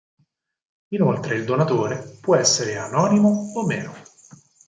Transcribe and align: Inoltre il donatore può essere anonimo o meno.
Inoltre 0.93 1.35
il 1.35 1.45
donatore 1.45 2.17
può 2.21 2.35
essere 2.35 2.75
anonimo 2.75 3.51
o 3.53 3.63
meno. 3.67 3.93